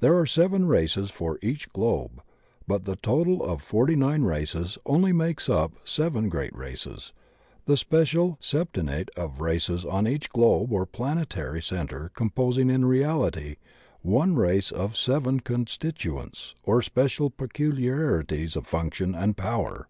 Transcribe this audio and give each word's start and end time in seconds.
There 0.00 0.16
are 0.18 0.24
seven 0.24 0.64
races 0.66 1.10
for 1.10 1.38
each 1.42 1.70
globe, 1.74 2.22
but 2.66 2.86
the 2.86 2.96
total 2.96 3.42
of 3.44 3.60
forty 3.60 3.94
nine 3.94 4.22
races 4.22 4.78
only 4.86 5.12
makes 5.12 5.46
up 5.50 5.72
seven 5.84 6.30
great 6.30 6.56
races, 6.56 7.12
the 7.66 7.76
special 7.76 8.38
septennate 8.40 9.10
of 9.14 9.42
races 9.42 9.84
on 9.84 10.08
each 10.08 10.30
globe 10.30 10.72
or 10.72 10.86
planetary 10.86 11.60
centre 11.60 12.10
composing 12.14 12.70
in 12.70 12.86
reality 12.86 13.56
one 14.00 14.36
race 14.36 14.70
of 14.72 14.96
seven 14.96 15.38
constituents 15.38 16.54
or 16.62 16.80
special 16.80 17.28
peculiarities 17.28 18.56
of 18.56 18.66
function 18.66 19.14
and 19.14 19.36
power. 19.36 19.86